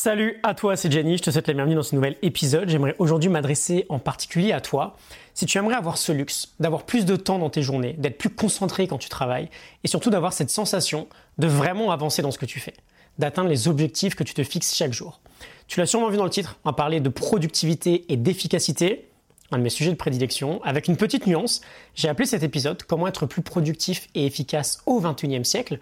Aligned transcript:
Salut 0.00 0.38
à 0.44 0.54
toi, 0.54 0.76
c'est 0.76 0.92
Jenny, 0.92 1.18
je 1.18 1.24
te 1.24 1.30
souhaite 1.32 1.48
la 1.48 1.54
bienvenue 1.54 1.74
dans 1.74 1.82
ce 1.82 1.96
nouvel 1.96 2.14
épisode. 2.22 2.68
J'aimerais 2.68 2.94
aujourd'hui 3.00 3.28
m'adresser 3.28 3.84
en 3.88 3.98
particulier 3.98 4.52
à 4.52 4.60
toi. 4.60 4.96
Si 5.34 5.44
tu 5.44 5.58
aimerais 5.58 5.74
avoir 5.74 5.98
ce 5.98 6.12
luxe, 6.12 6.54
d'avoir 6.60 6.84
plus 6.84 7.04
de 7.04 7.16
temps 7.16 7.40
dans 7.40 7.50
tes 7.50 7.62
journées, 7.62 7.94
d'être 7.94 8.16
plus 8.16 8.30
concentré 8.30 8.86
quand 8.86 8.98
tu 8.98 9.08
travailles, 9.08 9.50
et 9.82 9.88
surtout 9.88 10.10
d'avoir 10.10 10.32
cette 10.32 10.50
sensation 10.50 11.08
de 11.38 11.48
vraiment 11.48 11.90
avancer 11.90 12.22
dans 12.22 12.30
ce 12.30 12.38
que 12.38 12.46
tu 12.46 12.60
fais, 12.60 12.74
d'atteindre 13.18 13.48
les 13.48 13.66
objectifs 13.66 14.14
que 14.14 14.22
tu 14.22 14.34
te 14.34 14.44
fixes 14.44 14.72
chaque 14.72 14.92
jour. 14.92 15.20
Tu 15.66 15.80
l'as 15.80 15.86
sûrement 15.86 16.10
vu 16.10 16.16
dans 16.16 16.22
le 16.22 16.30
titre, 16.30 16.60
on 16.64 16.68
va 16.68 16.74
parler 16.74 17.00
de 17.00 17.08
productivité 17.08 18.04
et 18.08 18.16
d'efficacité, 18.16 19.08
un 19.50 19.58
de 19.58 19.64
mes 19.64 19.68
sujets 19.68 19.90
de 19.90 19.96
prédilection, 19.96 20.62
avec 20.62 20.86
une 20.86 20.96
petite 20.96 21.26
nuance. 21.26 21.60
J'ai 21.96 22.08
appelé 22.08 22.26
cet 22.26 22.44
épisode 22.44 22.84
Comment 22.84 23.08
être 23.08 23.26
plus 23.26 23.42
productif 23.42 24.06
et 24.14 24.26
efficace 24.26 24.80
au 24.86 25.00
21e 25.00 25.42
siècle 25.42 25.80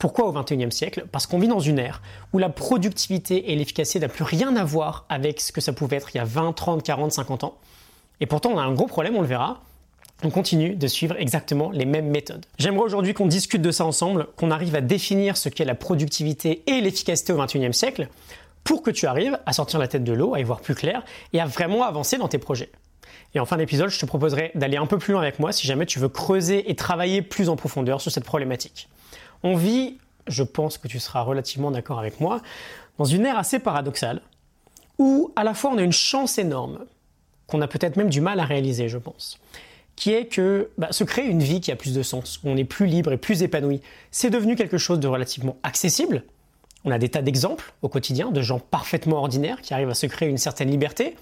pourquoi 0.00 0.26
au 0.26 0.32
XXIe 0.32 0.72
siècle? 0.72 1.04
Parce 1.12 1.26
qu'on 1.26 1.38
vit 1.38 1.46
dans 1.46 1.60
une 1.60 1.78
ère 1.78 2.00
où 2.32 2.38
la 2.38 2.48
productivité 2.48 3.52
et 3.52 3.54
l'efficacité 3.54 4.00
n'ont 4.00 4.08
plus 4.08 4.24
rien 4.24 4.56
à 4.56 4.64
voir 4.64 5.04
avec 5.10 5.40
ce 5.40 5.52
que 5.52 5.60
ça 5.60 5.74
pouvait 5.74 5.96
être 5.96 6.14
il 6.14 6.18
y 6.18 6.20
a 6.20 6.24
20, 6.24 6.54
30, 6.54 6.82
40, 6.82 7.12
50 7.12 7.44
ans. 7.44 7.58
Et 8.20 8.26
pourtant, 8.26 8.50
on 8.50 8.58
a 8.58 8.62
un 8.62 8.72
gros 8.72 8.86
problème, 8.86 9.14
on 9.16 9.20
le 9.20 9.26
verra. 9.26 9.60
On 10.22 10.30
continue 10.30 10.74
de 10.74 10.86
suivre 10.86 11.16
exactement 11.18 11.70
les 11.70 11.84
mêmes 11.84 12.08
méthodes. 12.08 12.46
J'aimerais 12.58 12.84
aujourd'hui 12.84 13.12
qu'on 13.12 13.26
discute 13.26 13.60
de 13.60 13.70
ça 13.70 13.84
ensemble, 13.84 14.26
qu'on 14.36 14.50
arrive 14.50 14.74
à 14.74 14.80
définir 14.80 15.36
ce 15.36 15.50
qu'est 15.50 15.64
la 15.66 15.74
productivité 15.74 16.62
et 16.66 16.80
l'efficacité 16.80 17.34
au 17.34 17.38
XXIe 17.38 17.74
siècle, 17.74 18.08
pour 18.64 18.82
que 18.82 18.90
tu 18.90 19.06
arrives 19.06 19.38
à 19.44 19.52
sortir 19.52 19.78
la 19.78 19.88
tête 19.88 20.04
de 20.04 20.12
l'eau, 20.12 20.34
à 20.34 20.40
y 20.40 20.44
voir 20.44 20.60
plus 20.60 20.74
clair 20.74 21.04
et 21.34 21.40
à 21.40 21.46
vraiment 21.46 21.84
avancer 21.84 22.16
dans 22.16 22.28
tes 22.28 22.38
projets. 22.38 22.70
Et 23.34 23.40
en 23.40 23.44
fin 23.44 23.58
d'épisode, 23.58 23.90
je 23.90 23.98
te 23.98 24.06
proposerai 24.06 24.50
d'aller 24.54 24.78
un 24.78 24.86
peu 24.86 24.98
plus 24.98 25.12
loin 25.12 25.22
avec 25.22 25.38
moi 25.38 25.52
si 25.52 25.66
jamais 25.66 25.86
tu 25.86 25.98
veux 25.98 26.08
creuser 26.08 26.70
et 26.70 26.74
travailler 26.74 27.20
plus 27.20 27.50
en 27.50 27.56
profondeur 27.56 28.00
sur 28.00 28.10
cette 28.10 28.24
problématique. 28.24 28.88
On 29.42 29.56
vit, 29.56 29.98
je 30.26 30.42
pense 30.42 30.78
que 30.78 30.88
tu 30.88 30.98
seras 30.98 31.22
relativement 31.22 31.70
d'accord 31.70 31.98
avec 31.98 32.20
moi, 32.20 32.40
dans 32.98 33.04
une 33.04 33.24
ère 33.24 33.38
assez 33.38 33.58
paradoxale, 33.58 34.20
où 34.98 35.32
à 35.36 35.44
la 35.44 35.54
fois 35.54 35.70
on 35.72 35.78
a 35.78 35.82
une 35.82 35.92
chance 35.92 36.38
énorme, 36.38 36.80
qu'on 37.46 37.60
a 37.60 37.68
peut-être 37.68 37.96
même 37.96 38.10
du 38.10 38.20
mal 38.20 38.38
à 38.38 38.44
réaliser, 38.44 38.88
je 38.88 38.98
pense, 38.98 39.38
qui 39.96 40.12
est 40.12 40.26
que 40.26 40.70
bah, 40.78 40.92
se 40.92 41.04
créer 41.04 41.26
une 41.26 41.42
vie 41.42 41.60
qui 41.60 41.72
a 41.72 41.76
plus 41.76 41.94
de 41.94 42.02
sens, 42.02 42.40
où 42.44 42.48
on 42.48 42.56
est 42.56 42.64
plus 42.64 42.86
libre 42.86 43.12
et 43.12 43.16
plus 43.16 43.42
épanoui, 43.42 43.80
c'est 44.10 44.30
devenu 44.30 44.56
quelque 44.56 44.78
chose 44.78 45.00
de 45.00 45.08
relativement 45.08 45.56
accessible. 45.62 46.22
On 46.84 46.90
a 46.90 46.98
des 46.98 47.08
tas 47.08 47.22
d'exemples 47.22 47.74
au 47.82 47.88
quotidien 47.88 48.30
de 48.30 48.40
gens 48.40 48.58
parfaitement 48.58 49.16
ordinaires 49.16 49.60
qui 49.60 49.74
arrivent 49.74 49.90
à 49.90 49.94
se 49.94 50.06
créer 50.06 50.28
une 50.28 50.38
certaine 50.38 50.70
liberté, 50.70 51.16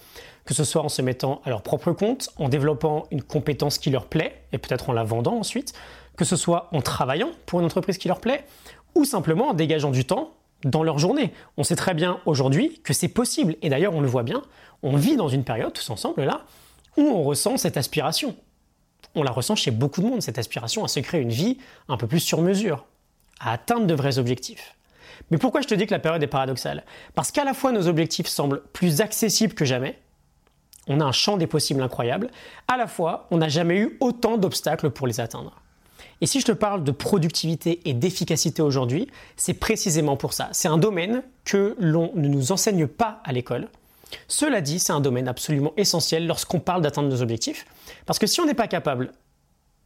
que 0.44 0.54
ce 0.54 0.64
soit 0.64 0.82
en 0.82 0.88
se 0.88 1.02
mettant 1.02 1.42
à 1.44 1.50
leur 1.50 1.62
propre 1.62 1.92
compte, 1.92 2.30
en 2.36 2.48
développant 2.48 3.06
une 3.10 3.22
compétence 3.22 3.78
qui 3.78 3.90
leur 3.90 4.06
plaît, 4.06 4.40
et 4.52 4.58
peut-être 4.58 4.90
en 4.90 4.92
la 4.92 5.04
vendant 5.04 5.36
ensuite, 5.36 5.74
que 6.18 6.24
ce 6.24 6.36
soit 6.36 6.68
en 6.72 6.82
travaillant 6.82 7.30
pour 7.46 7.60
une 7.60 7.66
entreprise 7.66 7.96
qui 7.96 8.08
leur 8.08 8.20
plaît, 8.20 8.44
ou 8.94 9.04
simplement 9.04 9.48
en 9.48 9.54
dégageant 9.54 9.90
du 9.90 10.04
temps 10.04 10.34
dans 10.64 10.82
leur 10.82 10.98
journée. 10.98 11.32
On 11.56 11.62
sait 11.62 11.76
très 11.76 11.94
bien 11.94 12.20
aujourd'hui 12.26 12.80
que 12.82 12.92
c'est 12.92 13.08
possible, 13.08 13.56
et 13.62 13.70
d'ailleurs 13.70 13.94
on 13.94 14.00
le 14.00 14.08
voit 14.08 14.24
bien, 14.24 14.42
on 14.82 14.96
vit 14.96 15.16
dans 15.16 15.28
une 15.28 15.44
période 15.44 15.72
tous 15.72 15.88
ensemble 15.88 16.24
là, 16.24 16.44
où 16.96 17.02
on 17.02 17.22
ressent 17.22 17.56
cette 17.56 17.76
aspiration. 17.76 18.34
On 19.14 19.22
la 19.22 19.30
ressent 19.30 19.54
chez 19.54 19.70
beaucoup 19.70 20.02
de 20.02 20.08
monde, 20.08 20.20
cette 20.20 20.38
aspiration 20.38 20.84
à 20.84 20.88
se 20.88 20.98
créer 21.00 21.20
une 21.20 21.30
vie 21.30 21.58
un 21.88 21.96
peu 21.96 22.08
plus 22.08 22.20
sur 22.20 22.42
mesure, 22.42 22.84
à 23.38 23.52
atteindre 23.52 23.86
de 23.86 23.94
vrais 23.94 24.18
objectifs. 24.18 24.74
Mais 25.30 25.38
pourquoi 25.38 25.60
je 25.60 25.68
te 25.68 25.74
dis 25.74 25.86
que 25.86 25.94
la 25.94 26.00
période 26.00 26.22
est 26.22 26.26
paradoxale? 26.26 26.84
Parce 27.14 27.30
qu'à 27.30 27.44
la 27.44 27.54
fois 27.54 27.70
nos 27.70 27.86
objectifs 27.86 28.26
semblent 28.26 28.62
plus 28.72 29.00
accessibles 29.00 29.54
que 29.54 29.64
jamais, 29.64 30.00
on 30.88 31.00
a 31.00 31.04
un 31.04 31.12
champ 31.12 31.36
des 31.36 31.46
possibles 31.46 31.82
incroyable, 31.82 32.28
à 32.66 32.76
la 32.76 32.88
fois 32.88 33.28
on 33.30 33.36
n'a 33.36 33.48
jamais 33.48 33.76
eu 33.76 33.96
autant 34.00 34.36
d'obstacles 34.36 34.90
pour 34.90 35.06
les 35.06 35.20
atteindre. 35.20 35.60
Et 36.20 36.26
si 36.26 36.40
je 36.40 36.46
te 36.46 36.52
parle 36.52 36.84
de 36.84 36.90
productivité 36.90 37.80
et 37.84 37.94
d'efficacité 37.94 38.62
aujourd'hui, 38.62 39.08
c'est 39.36 39.54
précisément 39.54 40.16
pour 40.16 40.32
ça. 40.32 40.48
C'est 40.52 40.68
un 40.68 40.78
domaine 40.78 41.22
que 41.44 41.76
l'on 41.78 42.12
ne 42.14 42.28
nous 42.28 42.52
enseigne 42.52 42.86
pas 42.86 43.20
à 43.24 43.32
l'école. 43.32 43.68
Cela 44.26 44.60
dit, 44.60 44.78
c'est 44.78 44.92
un 44.92 45.00
domaine 45.00 45.28
absolument 45.28 45.72
essentiel 45.76 46.26
lorsqu'on 46.26 46.60
parle 46.60 46.82
d'atteindre 46.82 47.08
nos 47.08 47.22
objectifs. 47.22 47.66
Parce 48.06 48.18
que 48.18 48.26
si 48.26 48.40
on 48.40 48.46
n'est 48.46 48.54
pas 48.54 48.68
capable 48.68 49.12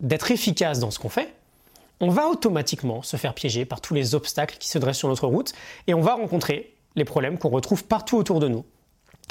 d'être 0.01 0.31
efficace 0.31 0.79
dans 0.79 0.91
ce 0.91 0.99
qu'on 0.99 1.09
fait, 1.09 1.35
on 2.01 2.09
va 2.09 2.29
automatiquement 2.29 3.03
se 3.03 3.17
faire 3.17 3.35
piéger 3.35 3.65
par 3.65 3.81
tous 3.81 3.95
les 3.95 4.15
obstacles 4.15 4.57
qui 4.59 4.69
se 4.69 4.79
dressent 4.79 4.99
sur 4.99 5.09
notre 5.09 5.27
route 5.27 5.53
et 5.87 5.95
on 5.95 6.01
va 6.01 6.15
rencontrer 6.15 6.75
les 6.97 7.05
problèmes 7.05 7.39
qu'on 7.39 7.49
retrouve 7.49 7.85
partout 7.85 8.17
autour 8.17 8.41
de 8.41 8.49
nous, 8.49 8.65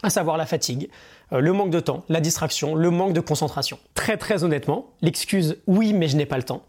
à 0.03 0.09
savoir 0.09 0.38
la 0.38 0.45
fatigue, 0.45 0.89
euh, 1.34 1.41
le 1.41 1.51
manque 1.51 1.69
de 1.69 1.81
temps, 1.81 2.03
la 2.07 2.22
distraction, 2.22 2.73
le 2.73 2.89
manque 2.89 3.13
de 3.13 3.19
concentration. 3.19 3.78
Très 3.94 4.17
très 4.17 4.44
honnêtement, 4.44 4.91
l'excuse 5.01 5.57
oui 5.67 5.94
mais 5.94 6.07
je 6.07 6.16
n'ai 6.16 6.25
pas 6.25 6.38
le 6.38 6.44
temps, 6.44 6.63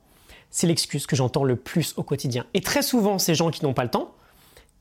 c'est 0.53 0.69
l'excuse 0.69 1.07
que 1.07 1.17
j'entends 1.17 1.43
le 1.43 1.57
plus 1.57 1.95
au 1.97 2.05
quotidien. 2.05 2.45
Et 2.55 2.61
très 2.61 2.83
souvent, 2.83 3.19
ces 3.19 3.35
gens 3.35 3.51
qui 3.51 3.65
n'ont 3.65 3.73
pas 3.73 3.83
le 3.83 3.91
temps, 3.91 4.13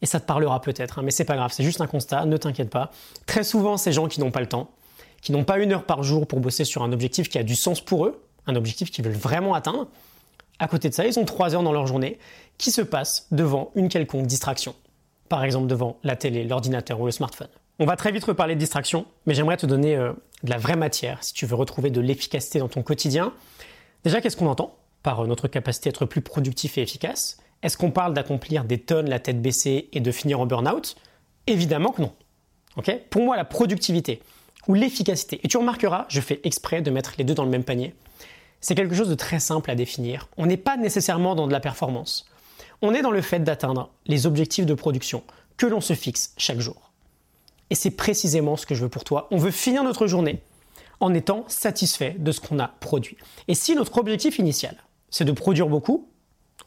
et 0.04 0.06
ça 0.06 0.20
te 0.20 0.26
parlera 0.26 0.62
peut-être, 0.62 1.00
hein, 1.00 1.02
mais 1.04 1.12
c'est 1.12 1.26
pas 1.26 1.36
grave, 1.36 1.52
c'est 1.52 1.64
juste 1.64 1.82
un 1.82 1.88
constat, 1.88 2.26
ne 2.26 2.38
t'inquiète 2.38 2.70
pas. 2.70 2.92
Très 3.26 3.44
souvent, 3.44 3.78
ces 3.78 3.94
gens 3.94 4.08
qui 4.08 4.20
n'ont 4.20 4.32
pas 4.32 4.42
le 4.42 4.48
temps, 4.48 4.70
qui 5.22 5.32
n'ont 5.32 5.44
pas 5.44 5.58
une 5.58 5.72
heure 5.72 5.86
par 5.86 6.04
jour 6.04 6.28
pour 6.28 6.40
bosser 6.40 6.66
sur 6.66 6.84
un 6.84 6.92
objectif 6.92 7.30
qui 7.30 7.38
a 7.38 7.44
du 7.44 7.56
sens 7.56 7.82
pour 7.82 8.06
eux, 8.06 8.22
un 8.48 8.56
objectif 8.56 8.92
qu'ils 8.92 9.06
veulent 9.06 9.14
vraiment 9.14 9.54
atteindre, 9.54 9.88
à 10.60 10.68
côté 10.68 10.90
de 10.90 10.94
ça, 10.94 11.08
ils 11.08 11.18
ont 11.18 11.26
trois 11.26 11.56
heures 11.56 11.64
dans 11.64 11.72
leur 11.72 11.88
journée 11.88 12.20
qui 12.58 12.70
se 12.70 12.82
passent 12.82 13.28
devant 13.32 13.72
une 13.76 13.90
quelconque 13.90 14.28
distraction. 14.28 14.76
Par 15.30 15.44
exemple, 15.44 15.68
devant 15.68 15.98
la 16.04 16.16
télé, 16.16 16.44
l'ordinateur 16.44 17.00
ou 17.00 17.06
le 17.06 17.12
smartphone. 17.12 17.48
On 17.80 17.86
va 17.86 17.96
très 17.96 18.12
vite 18.12 18.26
reparler 18.26 18.56
de 18.56 18.60
distraction, 18.60 19.06
mais 19.26 19.34
j'aimerais 19.34 19.58
te 19.58 19.66
donner 19.66 19.96
euh, 19.96 20.12
de 20.44 20.50
la 20.50 20.58
vraie 20.58 20.76
matière 20.76 21.24
si 21.24 21.34
tu 21.34 21.46
veux 21.46 21.56
retrouver 21.56 21.90
de 21.90 22.02
l'efficacité 22.02 22.60
dans 22.60 22.68
ton 22.68 22.84
quotidien. 22.84 23.34
Déjà, 24.04 24.22
qu'est-ce 24.22 24.38
qu'on 24.38 24.48
entend? 24.48 24.76
Par 25.04 25.26
notre 25.28 25.48
capacité 25.48 25.90
à 25.90 25.92
être 25.92 26.06
plus 26.06 26.22
productif 26.22 26.78
et 26.78 26.82
efficace 26.82 27.38
Est-ce 27.64 27.78
qu'on 27.78 27.92
parle 27.92 28.14
d'accomplir 28.14 28.64
des 28.64 28.80
tonnes 28.80 29.10
la 29.10 29.20
tête 29.20 29.42
baissée 29.42 29.90
et 29.94 30.00
de 30.00 30.12
finir 30.12 30.40
en 30.40 30.46
burn-out? 30.46 30.96
Évidemment 31.48 31.92
que 31.92 32.02
non. 32.02 32.14
Pour 33.10 33.24
moi, 33.24 33.36
la 33.36 33.46
productivité 33.46 34.22
ou 34.68 34.74
l'efficacité, 34.74 35.40
et 35.44 35.48
tu 35.48 35.58
remarqueras, 35.58 36.06
je 36.08 36.22
fais 36.22 36.40
exprès 36.44 36.82
de 36.82 36.92
mettre 36.92 37.14
les 37.18 37.24
deux 37.24 37.34
dans 37.34 37.44
le 37.44 37.50
même 37.50 37.64
panier, 37.64 37.96
c'est 38.60 38.76
quelque 38.76 38.96
chose 38.96 39.10
de 39.10 39.16
très 39.16 39.40
simple 39.40 39.72
à 39.72 39.76
définir. 39.76 40.30
On 40.38 40.46
n'est 40.46 40.58
pas 40.58 40.78
nécessairement 40.78 41.34
dans 41.34 41.48
de 41.48 41.52
la 41.52 41.60
performance. 41.60 42.28
On 42.84 42.94
est 42.94 43.02
dans 43.02 43.12
le 43.12 43.22
fait 43.22 43.40
d'atteindre 43.40 43.90
les 44.06 44.28
objectifs 44.28 44.68
de 44.68 44.76
production 44.76 45.24
que 45.58 45.66
l'on 45.66 45.82
se 45.82 45.94
fixe 45.94 46.34
chaque 46.38 46.60
jour. 46.60 46.92
Et 47.72 47.76
c'est 47.76 47.92
précisément 47.92 48.58
ce 48.58 48.66
que 48.66 48.76
je 48.76 48.84
veux 48.84 48.90
pour 48.90 49.04
toi. 49.04 49.28
On 49.32 49.38
veut 49.38 49.52
finir 49.52 49.84
notre 49.84 50.06
journée 50.06 50.42
en 51.00 51.14
étant 51.14 51.46
satisfait 51.48 52.16
de 52.20 52.32
ce 52.32 52.40
qu'on 52.40 52.60
a 52.60 52.68
produit. 52.68 53.18
Et 53.48 53.56
si 53.56 53.76
notre 53.76 53.98
objectif 53.98 54.38
initial, 54.38 54.78
c'est 55.12 55.26
de 55.26 55.32
produire 55.32 55.68
beaucoup. 55.68 56.08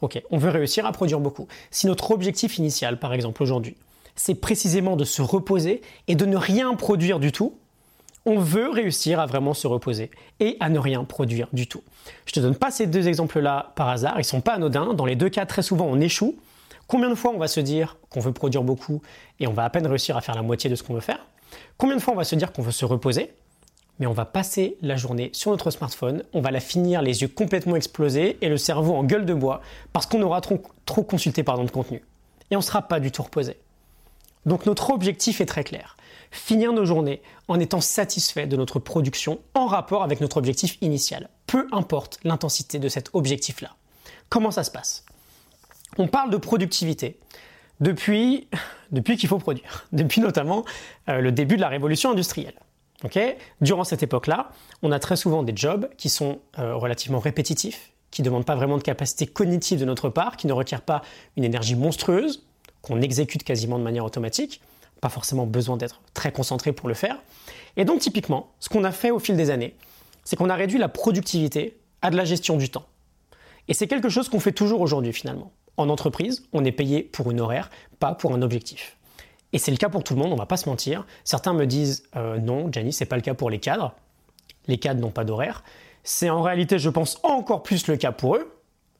Ok, 0.01 0.21
on 0.29 0.37
veut 0.37 0.49
réussir 0.49 0.85
à 0.85 0.91
produire 0.91 1.19
beaucoup. 1.19 1.47
Si 1.71 1.87
notre 1.87 2.11
objectif 2.11 2.57
initial, 2.57 2.99
par 2.99 3.13
exemple 3.13 3.43
aujourd'hui, 3.43 3.75
c'est 4.15 4.35
précisément 4.35 4.95
de 4.95 5.03
se 5.03 5.21
reposer 5.21 5.81
et 6.07 6.15
de 6.15 6.25
ne 6.25 6.37
rien 6.37 6.73
produire 6.75 7.19
du 7.19 7.31
tout, 7.31 7.57
on 8.25 8.39
veut 8.39 8.69
réussir 8.69 9.19
à 9.19 9.25
vraiment 9.25 9.53
se 9.53 9.67
reposer 9.67 10.09
et 10.39 10.57
à 10.59 10.69
ne 10.69 10.79
rien 10.79 11.03
produire 11.03 11.47
du 11.53 11.67
tout. 11.67 11.83
Je 12.25 12.33
te 12.33 12.39
donne 12.39 12.55
pas 12.55 12.71
ces 12.71 12.87
deux 12.87 13.07
exemples-là 13.07 13.73
par 13.75 13.89
hasard, 13.89 14.15
ils 14.19 14.23
sont 14.23 14.41
pas 14.41 14.53
anodins. 14.53 14.93
Dans 14.93 15.05
les 15.05 15.15
deux 15.15 15.29
cas, 15.29 15.45
très 15.45 15.61
souvent, 15.61 15.85
on 15.85 15.99
échoue. 15.99 16.35
Combien 16.87 17.09
de 17.09 17.15
fois 17.15 17.31
on 17.33 17.37
va 17.37 17.47
se 17.47 17.59
dire 17.59 17.97
qu'on 18.09 18.19
veut 18.19 18.31
produire 18.31 18.63
beaucoup 18.63 19.01
et 19.39 19.47
on 19.47 19.53
va 19.53 19.63
à 19.63 19.69
peine 19.69 19.87
réussir 19.87 20.17
à 20.17 20.21
faire 20.21 20.35
la 20.35 20.41
moitié 20.41 20.69
de 20.69 20.75
ce 20.75 20.83
qu'on 20.83 20.93
veut 20.93 21.01
faire? 21.01 21.25
Combien 21.77 21.95
de 21.95 22.01
fois 22.01 22.13
on 22.13 22.17
va 22.17 22.23
se 22.23 22.35
dire 22.35 22.51
qu'on 22.51 22.61
veut 22.61 22.71
se 22.71 22.85
reposer? 22.85 23.33
Mais 23.99 24.07
on 24.07 24.13
va 24.13 24.25
passer 24.25 24.77
la 24.81 24.97
journée 24.97 25.29
sur 25.33 25.51
notre 25.51 25.71
smartphone, 25.71 26.23
on 26.33 26.41
va 26.41 26.51
la 26.51 26.59
finir 26.59 27.01
les 27.01 27.21
yeux 27.21 27.27
complètement 27.27 27.75
explosés 27.75 28.37
et 28.41 28.49
le 28.49 28.57
cerveau 28.57 28.95
en 28.95 29.03
gueule 29.03 29.25
de 29.25 29.33
bois 29.33 29.61
parce 29.93 30.05
qu'on 30.05 30.21
aura 30.21 30.41
trop, 30.41 31.03
consulté 31.03 31.43
pardon, 31.43 31.63
de 31.63 31.71
contenu. 31.71 32.03
Et 32.51 32.55
on 32.55 32.59
ne 32.59 32.63
sera 32.63 32.81
pas 32.81 32.99
du 32.99 33.11
tout 33.11 33.23
reposé. 33.23 33.57
Donc 34.45 34.65
notre 34.65 34.91
objectif 34.91 35.41
est 35.41 35.45
très 35.45 35.63
clair. 35.63 35.97
Finir 36.31 36.73
nos 36.73 36.85
journées 36.85 37.21
en 37.47 37.59
étant 37.59 37.81
satisfait 37.81 38.47
de 38.47 38.57
notre 38.57 38.79
production 38.79 39.39
en 39.53 39.67
rapport 39.67 40.03
avec 40.03 40.21
notre 40.21 40.37
objectif 40.37 40.77
initial, 40.81 41.29
peu 41.47 41.67
importe 41.71 42.19
l'intensité 42.23 42.79
de 42.79 42.89
cet 42.89 43.09
objectif-là. 43.13 43.75
Comment 44.29 44.51
ça 44.51 44.63
se 44.63 44.71
passe? 44.71 45.05
On 45.97 46.07
parle 46.07 46.29
de 46.29 46.37
productivité 46.37 47.17
depuis, 47.79 48.47
qu'il 49.17 49.27
faut 49.27 49.39
produire, 49.39 49.85
depuis 49.91 50.21
notamment 50.21 50.65
euh, 51.09 51.19
le 51.19 51.31
début 51.31 51.55
de 51.55 51.61
la 51.61 51.67
révolution 51.67 52.11
industrielle. 52.11 52.55
Durant 53.61 53.83
cette 53.83 54.03
époque-là, 54.03 54.51
on 54.81 54.91
a 54.91 54.99
très 54.99 55.15
souvent 55.15 55.43
des 55.43 55.55
jobs 55.55 55.89
qui 55.97 56.09
sont 56.09 56.39
euh, 56.59 56.75
relativement 56.75 57.19
répétitifs, 57.19 57.91
qui 58.11 58.21
ne 58.21 58.25
demandent 58.25 58.45
pas 58.45 58.55
vraiment 58.55 58.77
de 58.77 58.83
capacité 58.83 59.27
cognitive 59.27 59.79
de 59.79 59.85
notre 59.85 60.09
part, 60.09 60.37
qui 60.37 60.47
ne 60.47 60.53
requièrent 60.53 60.81
pas 60.81 61.01
une 61.35 61.43
énergie 61.43 61.75
monstrueuse, 61.75 62.45
qu'on 62.81 63.01
exécute 63.01 63.43
quasiment 63.43 63.77
de 63.79 63.83
manière 63.83 64.05
automatique, 64.05 64.61
pas 65.01 65.09
forcément 65.09 65.45
besoin 65.45 65.77
d'être 65.77 66.01
très 66.13 66.31
concentré 66.31 66.71
pour 66.71 66.87
le 66.87 66.93
faire. 66.93 67.17
Et 67.77 67.85
donc 67.85 67.99
typiquement, 67.99 68.51
ce 68.59 68.69
qu'on 68.69 68.83
a 68.83 68.91
fait 68.91 69.11
au 69.11 69.19
fil 69.19 69.35
des 69.35 69.49
années, 69.49 69.75
c'est 70.23 70.35
qu'on 70.35 70.49
a 70.49 70.55
réduit 70.55 70.79
la 70.79 70.89
productivité 70.89 71.77
à 72.01 72.09
de 72.09 72.17
la 72.17 72.25
gestion 72.25 72.57
du 72.57 72.69
temps. 72.69 72.85
Et 73.67 73.73
c'est 73.73 73.87
quelque 73.87 74.09
chose 74.09 74.29
qu'on 74.29 74.39
fait 74.39 74.51
toujours 74.51 74.81
aujourd'hui 74.81 75.13
finalement. 75.13 75.51
En 75.77 75.89
entreprise, 75.89 76.45
on 76.53 76.63
est 76.63 76.71
payé 76.71 77.03
pour 77.03 77.31
une 77.31 77.41
horaire, 77.41 77.69
pas 77.99 78.13
pour 78.13 78.33
un 78.33 78.41
objectif. 78.41 78.97
Et 79.53 79.57
c'est 79.57 79.71
le 79.71 79.77
cas 79.77 79.89
pour 79.89 80.03
tout 80.03 80.15
le 80.15 80.21
monde, 80.21 80.33
on 80.33 80.37
va 80.37 80.45
pas 80.45 80.57
se 80.57 80.67
mentir. 80.67 81.05
Certains 81.23 81.53
me 81.53 81.65
disent 81.65 82.03
euh, 82.15 82.37
non, 82.39 82.71
Gianni, 82.71 82.91
c'est 82.91 83.05
pas 83.05 83.15
le 83.15 83.21
cas 83.21 83.33
pour 83.33 83.49
les 83.49 83.59
cadres. 83.59 83.93
Les 84.67 84.77
cadres 84.77 84.99
n'ont 84.99 85.11
pas 85.11 85.23
d'horaire. 85.23 85.63
C'est 86.03 86.29
en 86.29 86.41
réalité, 86.41 86.79
je 86.79 86.89
pense, 86.89 87.19
encore 87.23 87.63
plus 87.63 87.87
le 87.87 87.97
cas 87.97 88.11
pour 88.11 88.35
eux. 88.35 88.51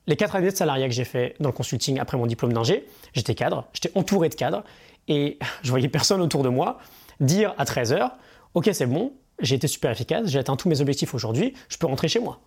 Les 0.08 0.16
quatre 0.16 0.36
années 0.36 0.52
de 0.52 0.56
salariat 0.56 0.88
que 0.88 0.94
j'ai 0.94 1.04
fait 1.04 1.36
dans 1.40 1.50
le 1.50 1.54
consulting 1.54 2.00
après 2.00 2.18
mon 2.18 2.28
diplôme 2.28 2.54
d'ingé, 2.54 2.88
j'étais 3.14 3.34
cadre, 3.34 3.66
j'étais 3.74 3.92
entouré 3.96 4.30
de 4.30 4.36
cadres, 4.36 4.64
et 5.08 5.40
je 5.64 5.70
voyais 5.70 5.90
personne 5.90 6.22
autour 6.22 6.44
de 6.44 6.50
moi 6.50 6.78
dire 7.20 7.56
à 7.58 7.64
13h, 7.64 8.12
ok 8.54 8.70
c'est 8.72 8.86
bon, 8.86 9.14
j'ai 9.40 9.56
été 9.56 9.68
super 9.68 9.92
efficace, 9.92 10.28
j'ai 10.28 10.38
atteint 10.38 10.56
tous 10.56 10.70
mes 10.70 10.82
objectifs 10.82 11.14
aujourd'hui, 11.14 11.54
je 11.70 11.78
peux 11.78 11.88
rentrer 11.88 12.08
chez 12.08 12.20
moi. 12.20 12.40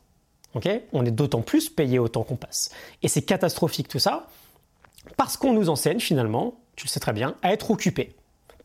On 0.93 1.05
est 1.05 1.11
d'autant 1.11 1.43
plus 1.43 1.69
payé 1.69 1.99
au 1.99 2.09
temps 2.09 2.23
qu'on 2.23 2.37
passe. 2.37 2.71
Et 3.03 3.09
c'est 3.09 3.23
catastrophique 3.23 3.89
tout 3.89 3.99
ça, 3.99 4.27
parce 5.17 5.37
qu'on 5.37 5.53
nous 5.53 5.69
enseigne 5.69 6.01
finalement, 6.01 6.61
tu 6.79 6.87
le 6.87 6.91
sais 6.91 7.01
très 7.01 7.13
bien, 7.13 7.35
à 7.43 7.53
être 7.53 7.73
occupé, 7.73 8.15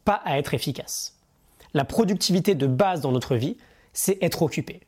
pas 0.06 0.21
à 0.24 0.38
être 0.38 0.54
efficace. 0.54 1.18
La 1.74 1.83
productivité 1.83 2.54
de 2.54 2.68
base 2.68 3.01
dans 3.01 3.12
notre 3.12 3.36
vie, 3.36 3.57
c'est 3.92 4.21
être 4.21 4.44
occupé. 4.44 4.81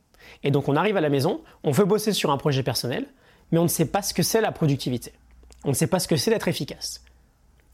Et 0.43 0.51
donc 0.51 0.69
on 0.69 0.75
arrive 0.75 0.95
à 0.95 1.01
la 1.01 1.09
maison, 1.09 1.41
on 1.63 1.71
veut 1.71 1.85
bosser 1.85 2.13
sur 2.13 2.29
un 2.29 2.37
projet 2.37 2.61
personnel, 2.61 3.07
mais 3.51 3.57
on 3.57 3.63
ne 3.63 3.67
sait 3.67 3.87
pas 3.87 4.03
ce 4.03 4.13
que 4.13 4.21
c'est 4.21 4.41
la 4.41 4.51
productivité. 4.51 5.11
On 5.63 5.69
ne 5.69 5.73
sait 5.73 5.87
pas 5.87 5.97
ce 5.97 6.07
que 6.07 6.17
c'est 6.17 6.29
d'être 6.29 6.47
efficace. 6.47 7.03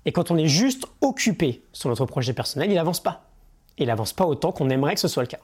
Et 0.05 0.13
quand 0.13 0.31
on 0.31 0.37
est 0.37 0.47
juste 0.47 0.85
occupé 1.01 1.63
sur 1.73 1.89
notre 1.89 2.05
projet 2.05 2.31
personnel, 2.31 2.71
il 2.71 2.75
n'avance 2.75 3.03
pas. 3.03 3.29
Il 3.77 3.87
n'avance 3.87 4.13
pas 4.13 4.25
autant 4.25 4.53
qu'on 4.53 4.69
aimerait 4.69 4.93
que 4.93 5.01
ce 5.01 5.09
soit 5.09 5.23
le 5.23 5.27
cas. 5.27 5.39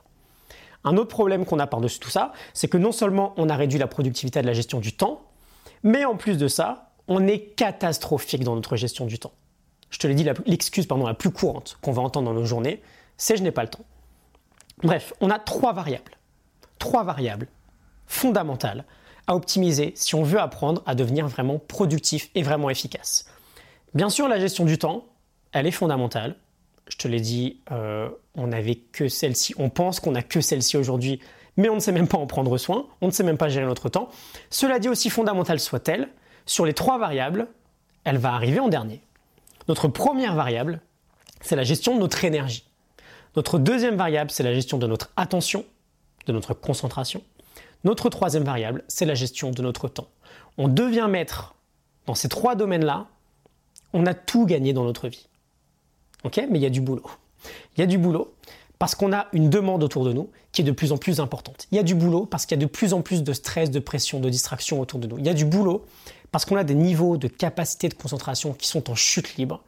Un 0.86 0.96
autre 0.96 1.10
problème 1.10 1.44
qu'on 1.44 1.60
a 1.60 1.68
par-dessus 1.68 2.00
tout 2.00 2.10
ça, 2.10 2.32
c'est 2.54 2.70
que 2.70 2.78
non 2.78 2.94
seulement 2.94 3.34
on 3.36 3.50
a 3.50 3.58
réduit 3.58 3.78
la 3.78 3.88
productivité 3.88 4.42
de 4.42 4.48
la 4.48 4.54
gestion 4.54 4.80
du 4.80 4.96
temps, 4.96 5.24
mais 5.84 6.06
en 6.06 6.16
plus 6.16 6.38
de 6.38 6.48
ça, 6.48 6.94
on 7.10 7.28
est 7.28 7.40
catastrophique 7.58 8.46
dans 8.46 8.56
notre 8.56 8.78
gestion 8.78 9.06
du 9.06 9.20
temps. 9.20 9.34
Je 9.90 10.00
te 10.00 10.08
l'ai 10.08 10.16
dit, 10.16 10.28
l'excuse 10.46 10.88
la 10.90 11.14
plus 11.14 11.32
courante 11.32 11.78
qu'on 11.82 11.92
va 11.92 12.02
entendre 12.02 12.28
dans 12.28 12.34
nos 12.34 12.46
journées, 12.46 12.82
c'est 13.18 13.38
je 13.38 13.44
n'ai 13.44 13.52
pas 13.52 13.64
le 13.64 13.70
temps. 13.70 13.86
Bref, 14.84 15.14
on 15.22 15.30
a 15.30 15.40
trois 15.40 15.74
variables. 15.74 16.18
Trois 16.78 17.04
variables 17.04 17.48
fondamentales 18.06 18.86
à 19.28 19.36
optimiser 19.36 19.94
si 19.96 20.16
on 20.16 20.24
veut 20.24 20.40
apprendre 20.40 20.82
à 20.86 20.96
devenir 20.96 21.28
vraiment 21.28 21.60
productif 21.60 22.30
et 22.36 22.44
vraiment 22.44 22.70
efficace. 22.70 23.26
Bien 23.94 24.10
sûr, 24.10 24.28
la 24.28 24.40
gestion 24.40 24.66
du 24.66 24.78
temps, 24.78 25.06
elle 25.52 25.68
est 25.68 25.72
fondamentale. 25.72 26.36
Je 26.88 26.98
te 26.98 27.08
l'ai 27.08 27.20
dit, 27.20 27.60
euh, 27.72 28.10
on 28.36 28.48
n'avait 28.48 28.76
que 28.76 29.10
celle-ci. 29.10 29.54
On 29.58 29.70
pense 29.70 30.00
qu'on 30.00 30.12
n'a 30.12 30.24
que 30.24 30.40
celle-ci 30.40 30.78
aujourd'hui, 30.78 31.20
mais 31.58 31.70
on 31.70 31.76
ne 31.76 31.80
sait 31.80 31.92
même 31.92 32.08
pas 32.08 32.18
en 32.18 32.28
prendre 32.28 32.58
soin. 32.58 32.88
On 33.02 33.08
ne 33.08 33.12
sait 33.12 33.24
même 33.24 33.38
pas 33.38 33.50
gérer 33.50 33.66
notre 33.66 33.90
temps. 33.90 34.10
Cela 34.50 34.80
dit, 34.80 34.88
aussi 34.88 35.10
fondamentale 35.10 35.60
soit-elle, 35.60 36.10
sur 36.46 36.66
les 36.66 36.74
trois 36.74 36.98
variables, 36.98 37.48
elle 38.06 38.18
va 38.18 38.34
arriver 38.34 38.60
en 38.60 38.70
dernier. 38.70 39.02
Notre 39.68 39.88
première 39.88 40.36
variable, 40.36 40.82
c'est 41.42 41.56
la 41.56 41.64
gestion 41.64 41.96
de 41.96 42.00
notre 42.00 42.24
énergie. 42.24 42.66
Notre 43.36 43.60
deuxième 43.60 43.96
variable, 43.96 44.32
c'est 44.32 44.44
la 44.44 44.54
gestion 44.54 44.78
de 44.78 44.88
notre 44.88 45.12
attention, 45.16 45.66
de 46.26 46.34
notre 46.34 46.54
concentration. 46.54 47.22
Notre 47.84 48.10
troisième 48.10 48.44
variable, 48.44 48.84
c'est 48.88 49.06
la 49.06 49.14
gestion 49.14 49.52
de 49.52 49.62
notre 49.62 49.88
temps. 49.88 50.08
On 50.58 50.68
devient 50.68 51.08
maître 51.10 51.56
dans 52.08 52.16
ces 52.16 52.30
trois 52.30 52.56
domaines-là, 52.56 53.08
on 53.94 54.06
a 54.06 54.14
tout 54.14 54.46
gagné 54.46 54.74
dans 54.74 54.84
notre 54.84 55.08
vie. 55.10 55.28
Ok? 56.24 56.38
Mais 56.50 56.58
il 56.58 56.62
y 56.62 56.66
a 56.66 56.70
du 56.70 56.82
boulot. 56.82 57.06
Il 57.76 57.82
y 57.82 57.84
a 57.84 57.86
du 57.86 57.98
boulot 57.98 58.34
parce 58.80 58.96
qu'on 58.96 59.14
a 59.14 59.28
une 59.34 59.50
demande 59.50 59.84
autour 59.84 60.06
de 60.06 60.14
nous 60.14 60.30
qui 60.52 60.62
est 60.62 60.66
de 60.66 60.72
plus 60.72 60.92
en 60.92 60.98
plus 60.98 61.20
importante. 61.20 61.68
Il 61.72 61.76
y 61.76 61.80
a 61.80 61.84
du 61.84 61.96
boulot 61.96 62.26
parce 62.26 62.46
qu'il 62.46 62.58
y 62.58 62.62
a 62.62 62.66
de 62.66 62.72
plus 62.72 62.94
en 62.94 63.02
plus 63.02 63.24
de 63.24 63.34
stress, 63.34 63.70
de 63.70 63.80
pression, 63.80 64.20
de 64.20 64.30
distraction 64.30 64.80
autour 64.80 65.00
de 65.00 65.08
nous. 65.08 65.18
Il 65.20 65.26
y 65.26 65.30
a 65.30 65.34
du 65.34 65.46
boulot 65.46 65.86
parce 66.38 66.46
qu'on 66.46 66.56
a 66.56 66.64
des 66.64 66.76
niveaux 66.76 67.18
de 67.18 67.28
capacité 67.28 67.90
de 67.90 67.96
concentration 67.96 68.54
qui 68.54 68.68
sont 68.68 68.92
en 68.92 68.94
chute 68.94 69.38
libre. 69.38 69.64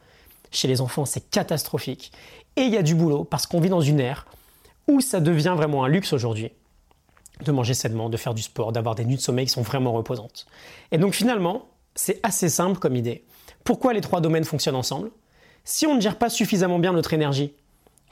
Chez 0.52 0.68
les 0.68 0.80
enfants, 0.80 1.04
c'est 1.04 1.28
catastrophique. 1.28 2.12
Et 2.54 2.60
il 2.60 2.70
y 2.70 2.76
a 2.76 2.82
du 2.82 2.94
boulot 2.94 3.24
parce 3.24 3.48
qu'on 3.48 3.58
vit 3.58 3.70
dans 3.70 3.80
une 3.80 3.98
ère 3.98 4.24
où 4.86 5.00
ça 5.00 5.18
devient 5.18 5.54
vraiment 5.56 5.82
un 5.82 5.88
luxe 5.88 6.12
aujourd'hui 6.12 6.52
de 7.44 7.50
manger 7.50 7.74
sainement, 7.74 8.08
de 8.08 8.16
faire 8.16 8.34
du 8.34 8.42
sport, 8.42 8.70
d'avoir 8.70 8.94
des 8.94 9.04
nuits 9.04 9.16
de 9.16 9.20
sommeil 9.20 9.46
qui 9.46 9.52
sont 9.52 9.62
vraiment 9.62 9.90
reposantes. 9.90 10.46
Et 10.92 10.98
donc 10.98 11.14
finalement, 11.14 11.66
c'est 11.96 12.20
assez 12.22 12.48
simple 12.48 12.78
comme 12.78 12.94
idée. 12.94 13.24
Pourquoi 13.64 13.92
les 13.92 14.00
trois 14.00 14.20
domaines 14.20 14.44
fonctionnent 14.44 14.76
ensemble? 14.76 15.10
Si 15.64 15.88
on 15.88 15.96
ne 15.96 16.00
gère 16.00 16.18
pas 16.18 16.30
suffisamment 16.30 16.78
bien 16.78 16.92
notre 16.92 17.14
énergie, 17.14 17.52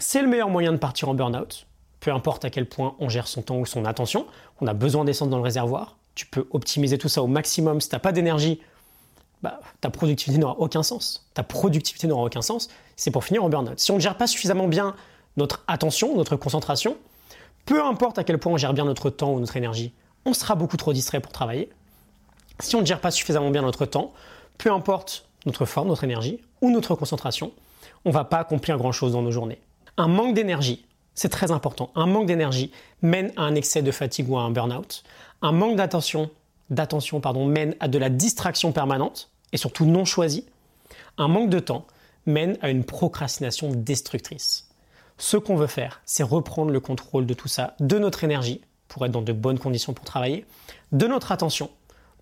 c'est 0.01 0.21
le 0.21 0.27
meilleur 0.27 0.49
moyen 0.49 0.73
de 0.73 0.79
partir 0.79 1.09
en 1.09 1.15
burn-out. 1.15 1.69
Peu 2.01 2.11
importe 2.11 2.45
à 2.45 2.51
quel 2.51 2.69
point 2.69 2.97
on 2.99 3.09
gère 3.09 3.29
son 3.29 3.41
temps 3.41 3.59
ou 3.59 3.67
son 3.67 3.85
attention, 3.85 4.27
on 4.61 4.67
a 4.67 4.75
besoin 4.75 5.05
d'essence 5.05 5.29
dans 5.29 5.39
le 5.39 5.45
réservoir. 5.45 5.98
Tu 6.19 6.26
peux 6.26 6.49
optimiser 6.50 6.99
tout 6.99 7.09
ça 7.09 7.23
au 7.23 7.29
maximum. 7.29 7.81
Si 7.81 7.88
tu 7.88 7.94
n'as 7.94 8.00
pas 8.00 8.11
d'énergie, 8.11 8.61
bah, 9.41 9.61
ta 9.81 9.88
productivité 9.88 10.41
n'aura 10.41 10.59
aucun 10.59 10.82
sens. 10.82 11.31
Ta 11.32 11.44
productivité 11.44 12.09
n'aura 12.09 12.25
aucun 12.25 12.43
sens. 12.43 12.69
C'est 12.97 13.12
pour 13.12 13.23
finir 13.23 13.44
en 13.44 13.49
burn-out. 13.49 13.79
Si 13.79 13.93
on 13.93 13.94
ne 13.94 14.00
gère 14.00 14.17
pas 14.17 14.26
suffisamment 14.26 14.67
bien 14.67 14.97
notre 15.37 15.62
attention, 15.69 16.17
notre 16.17 16.35
concentration, 16.35 16.97
peu 17.67 17.85
importe 17.85 18.19
à 18.19 18.25
quel 18.25 18.38
point 18.38 18.53
on 18.53 18.56
gère 18.56 18.75
bien 18.75 18.85
notre 18.85 19.11
temps 19.11 19.32
ou 19.32 19.38
notre 19.38 19.56
énergie, 19.56 19.93
on 20.25 20.32
sera 20.35 20.56
beaucoup 20.56 20.76
trop 20.76 20.93
distrait 20.93 21.20
pour 21.20 21.31
travailler. 21.31 21.70
Si 22.59 22.75
on 22.75 22.81
ne 22.81 22.87
gère 22.87 23.00
pas 23.00 23.12
suffisamment 23.12 23.53
bien 23.53 23.62
notre 23.62 23.87
temps, 23.87 24.12
peu 24.59 24.73
importe 24.73 25.25
notre 25.47 25.67
forme, 25.67 25.87
notre 25.87 26.03
énergie 26.03 26.41
ou 26.62 26.73
notre 26.73 26.97
concentration, 26.97 27.53
on 28.05 28.09
ne 28.09 28.14
va 28.14 28.25
pas 28.25 28.38
accomplir 28.38 28.76
grand-chose 28.76 29.12
dans 29.12 29.23
nos 29.23 29.31
journées. 29.31 29.61
Un 29.97 30.09
manque 30.09 30.35
d'énergie, 30.35 30.85
c'est 31.19 31.29
très 31.29 31.50
important. 31.50 31.91
Un 31.97 32.06
manque 32.06 32.26
d'énergie 32.26 32.70
mène 33.03 33.32
à 33.37 33.43
un 33.43 33.56
excès 33.56 33.82
de 33.82 33.91
fatigue 33.91 34.31
ou 34.31 34.38
à 34.38 34.43
un 34.43 34.50
burn-out. 34.50 35.03
Un 35.43 35.50
manque 35.50 35.75
d'attention, 35.75 36.31
d'attention 36.70 37.20
pardon, 37.20 37.44
mène 37.44 37.75
à 37.81 37.88
de 37.88 37.99
la 37.99 38.09
distraction 38.09 38.70
permanente 38.70 39.29
et 39.53 39.56
surtout 39.56 39.85
non 39.85 40.05
choisie. 40.05 40.44
Un 41.17 41.26
manque 41.26 41.50
de 41.50 41.59
temps 41.59 41.87
mène 42.26 42.56
à 42.62 42.70
une 42.70 42.85
procrastination 42.85 43.73
destructrice. 43.73 44.69
Ce 45.17 45.37
qu'on 45.37 45.56
veut 45.56 45.67
faire, 45.67 46.00
c'est 46.05 46.23
reprendre 46.23 46.70
le 46.70 46.79
contrôle 46.79 47.26
de 47.26 47.35
tout 47.35 47.49
ça, 47.49 47.75
de 47.81 47.99
notre 47.99 48.23
énergie 48.23 48.61
pour 48.87 49.05
être 49.05 49.11
dans 49.11 49.21
de 49.21 49.32
bonnes 49.32 49.59
conditions 49.59 49.94
pour 49.94 50.05
travailler, 50.05 50.47
de 50.93 51.09
notre 51.09 51.32
attention 51.32 51.69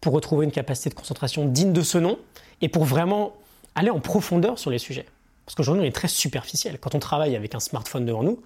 pour 0.00 0.14
retrouver 0.14 0.46
une 0.46 0.52
capacité 0.52 0.88
de 0.88 0.94
concentration 0.94 1.44
digne 1.44 1.74
de 1.74 1.82
ce 1.82 1.98
nom 1.98 2.18
et 2.62 2.70
pour 2.70 2.84
vraiment 2.84 3.34
aller 3.74 3.90
en 3.90 4.00
profondeur 4.00 4.58
sur 4.58 4.70
les 4.70 4.78
sujets. 4.78 5.04
Parce 5.44 5.54
qu'aujourd'hui, 5.54 5.84
on 5.84 5.86
est 5.86 5.94
très 5.94 6.08
superficiel. 6.08 6.78
Quand 6.78 6.94
on 6.94 6.98
travaille 6.98 7.36
avec 7.36 7.54
un 7.54 7.60
smartphone 7.60 8.06
devant 8.06 8.22
nous, 8.22 8.40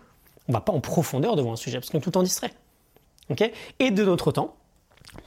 on 0.48 0.52
ne 0.52 0.56
va 0.56 0.60
pas 0.60 0.72
en 0.72 0.80
profondeur 0.80 1.36
devant 1.36 1.52
un 1.52 1.56
sujet 1.56 1.78
parce 1.78 1.90
qu'on 1.90 1.98
est 1.98 2.00
tout 2.00 2.10
le 2.10 2.14
temps 2.14 2.22
distrait. 2.22 2.52
et 3.78 3.90
de 3.90 4.04
notre 4.04 4.32
temps, 4.32 4.56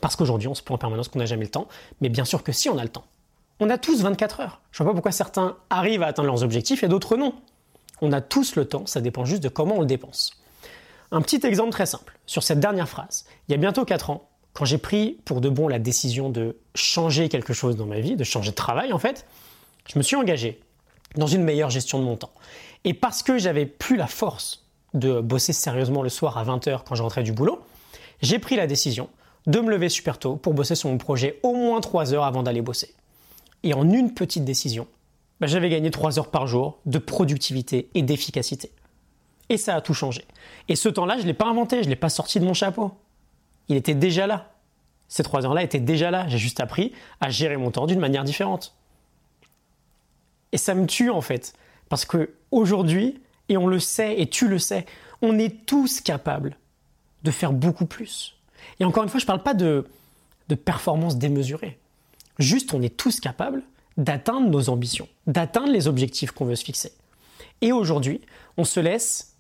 parce 0.02 0.16
qu'aujourd'hui, 0.16 0.48
on 0.48 0.56
se 0.56 0.62
plaint 0.62 0.76
en 0.76 0.80
permanence 0.80 1.08
qu'on 1.08 1.20
n'a 1.20 1.26
jamais 1.26 1.46
le 1.46 1.52
temps, 1.52 1.68
mais 2.02 2.10
bien 2.10 2.26
sûr 2.26 2.44
que 2.44 2.52
si 2.52 2.70
on 2.70 2.78
a 2.78 2.84
le 2.84 2.90
temps. 2.90 3.06
On 3.60 3.70
a 3.70 3.78
tous 3.78 4.02
24 4.02 4.40
heures. 4.40 4.62
Je 4.72 4.82
ne 4.82 4.86
vois 4.86 4.94
pas 4.94 4.96
pourquoi 4.96 5.12
certains 5.12 5.58
arrivent 5.70 6.04
à 6.04 6.08
atteindre 6.08 6.28
leurs 6.28 6.44
objectifs 6.44 6.84
et 6.84 6.88
d'autres 6.88 7.18
non. 7.18 7.34
On 8.02 8.12
a 8.12 8.22
tous 8.22 8.56
le 8.56 8.66
temps, 8.66 8.86
ça 8.86 9.02
dépend 9.02 9.26
juste 9.26 9.44
de 9.44 9.50
comment 9.50 9.78
on 9.78 9.82
le 9.82 9.86
dépense. 9.86 10.42
Un 11.12 11.22
petit 11.22 11.46
exemple 11.46 11.72
très 11.72 11.86
simple 11.86 12.18
sur 12.26 12.44
cette 12.44 12.60
dernière 12.60 12.90
phrase. 12.90 13.26
Il 13.48 13.52
y 13.52 13.56
a 13.56 13.58
bientôt 13.58 13.86
4 13.86 14.10
ans, 14.10 14.30
quand 14.54 14.66
j'ai 14.66 14.78
pris 14.78 15.20
pour 15.26 15.42
de 15.42 15.50
bon 15.50 15.68
la 15.68 15.80
décision 15.80 16.30
de 16.30 16.58
changer 16.76 17.30
quelque 17.30 17.54
chose 17.54 17.76
dans 17.76 17.86
ma 17.86 18.00
vie, 18.00 18.16
de 18.16 18.24
changer 18.24 18.52
de 18.52 18.56
travail 18.56 18.94
en 18.94 19.00
fait, 19.00 19.26
je 19.88 19.98
me 19.98 20.04
suis 20.04 20.16
engagé 20.16 20.60
dans 21.16 21.28
une 21.28 21.44
meilleure 21.44 21.70
gestion 21.70 22.00
de 22.00 22.06
mon 22.06 22.18
temps. 22.18 22.34
Et 22.84 22.94
parce 22.94 23.24
que 23.24 23.38
j'avais 23.38 23.66
plus 23.66 23.96
la 23.96 24.08
force 24.08 24.63
de 24.94 25.20
bosser 25.22 25.54
sérieusement 25.54 26.02
le 26.02 26.10
soir 26.10 26.38
à 26.38 26.44
20h 26.44 26.82
quand 26.86 26.96
je 26.96 27.04
rentrais 27.04 27.24
du 27.24 27.32
boulot, 27.32 27.62
j'ai 28.22 28.40
pris 28.40 28.56
la 28.56 28.68
décision 28.68 29.10
de 29.48 29.60
me 29.60 29.70
lever 29.70 29.90
super 29.90 30.20
tôt 30.20 30.36
pour 30.36 30.54
bosser 30.54 30.76
sur 30.76 30.90
mon 30.90 30.98
projet 30.98 31.40
au 31.44 31.54
moins 31.54 31.82
3 31.82 32.14
heures 32.14 32.24
avant 32.24 32.44
d'aller 32.44 32.62
bosser. 32.62 32.94
Et 33.64 33.74
en 33.74 33.90
une 33.90 34.14
petite 34.14 34.46
décision, 34.46 34.88
bah, 35.40 35.48
j'avais 35.48 35.70
gagné 35.70 35.92
3 35.92 36.20
heures 36.20 36.32
par 36.32 36.48
jour 36.48 36.80
de 36.86 36.98
productivité 36.98 37.90
et 37.94 38.02
d'efficacité. 38.02 38.72
Et 39.50 39.58
ça 39.58 39.76
a 39.76 39.82
tout 39.82 39.94
changé. 39.94 40.26
Et 40.70 40.76
ce 40.76 40.88
temps-là, 40.88 41.18
je 41.18 41.24
ne 41.24 41.28
l'ai 41.28 41.34
pas 41.34 41.48
inventé, 41.48 41.80
je 41.80 41.86
ne 41.86 41.90
l'ai 41.90 41.98
pas 41.98 42.10
sorti 42.10 42.40
de 42.40 42.46
mon 42.46 42.54
chapeau 42.54 42.94
il 43.70 43.78
était 43.78 43.96
déjà 43.96 44.28
là. 44.28 44.52
Ces 45.08 45.24
trois 45.24 45.46
heures-là 45.46 45.64
étaient 45.64 45.80
déjà 45.80 46.12
là. 46.12 46.28
J'ai 46.28 46.38
juste 46.38 46.60
appris 46.60 46.94
à 47.22 47.30
gérer 47.30 47.58
mon 47.58 47.72
temps 47.72 47.86
d'une 47.86 48.00
manière 48.00 48.24
différente. 48.24 48.76
Et 50.52 50.58
ça 50.58 50.74
me 50.76 50.86
tue 50.86 51.10
en 51.10 51.22
fait. 51.22 51.54
Parce 51.90 52.06
que 52.06 52.34
aujourd'hui, 52.52 53.22
et 53.54 53.58
on 53.58 53.68
le 53.68 53.80
sait, 53.80 54.20
et 54.20 54.28
tu 54.28 54.48
le 54.48 54.60
sais, 54.60 54.86
on 55.22 55.38
est 55.38 55.66
tous 55.66 56.02
capables 56.02 56.58
de 57.24 57.32
faire 57.32 57.54
beaucoup 57.54 57.86
plus. 57.86 58.36
Et 58.80 58.86
encore 58.86 59.04
une 59.04 59.10
fois, 59.10 59.20
je 59.20 59.26
ne 59.26 59.28
parle 59.28 59.44
pas 59.44 59.54
de, 59.54 59.88
de 60.50 60.56
performance 60.56 61.18
démesurée. 61.18 61.78
Juste, 62.40 62.74
on 62.74 62.82
est 62.82 62.98
tous 62.98 63.20
capables 63.20 63.64
d'atteindre 63.96 64.50
nos 64.50 64.70
ambitions, 64.70 65.08
d'atteindre 65.28 65.72
les 65.72 65.88
objectifs 65.88 66.32
qu'on 66.32 66.46
veut 66.46 66.56
se 66.56 66.66
fixer. 66.66 66.94
Et 67.62 67.72
aujourd'hui, 67.72 68.22
on 68.58 68.64
se 68.64 68.80
laisse 68.80 69.36